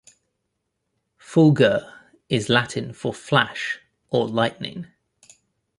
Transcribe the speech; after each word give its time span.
Fulgur 1.19 1.87
is 2.27 2.49
Latin 2.49 2.91
for 2.91 3.13
"flash" 3.13 3.79
or 4.09 4.27
"lightning". 4.27 4.87